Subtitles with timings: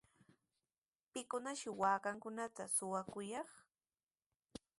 [1.11, 3.49] ¿Pikunashi waakankunata shuwakuyaanaq?